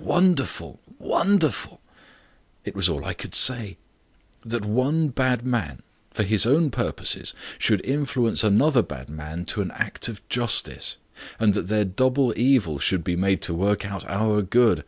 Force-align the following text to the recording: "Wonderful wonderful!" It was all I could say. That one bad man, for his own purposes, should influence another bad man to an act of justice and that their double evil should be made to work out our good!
"Wonderful 0.00 0.80
wonderful!" 0.98 1.82
It 2.64 2.74
was 2.74 2.88
all 2.88 3.04
I 3.04 3.12
could 3.12 3.34
say. 3.34 3.76
That 4.42 4.64
one 4.64 5.08
bad 5.08 5.44
man, 5.44 5.82
for 6.10 6.22
his 6.22 6.46
own 6.46 6.70
purposes, 6.70 7.34
should 7.58 7.84
influence 7.84 8.42
another 8.42 8.80
bad 8.80 9.10
man 9.10 9.44
to 9.44 9.60
an 9.60 9.70
act 9.72 10.08
of 10.08 10.26
justice 10.30 10.96
and 11.38 11.52
that 11.52 11.68
their 11.68 11.84
double 11.84 12.32
evil 12.34 12.78
should 12.78 13.04
be 13.04 13.14
made 13.14 13.42
to 13.42 13.52
work 13.52 13.84
out 13.84 14.08
our 14.08 14.40
good! 14.40 14.84